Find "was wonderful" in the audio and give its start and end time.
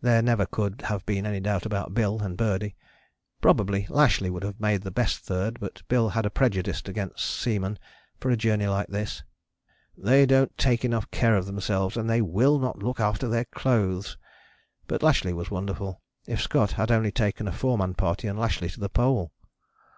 15.34-16.00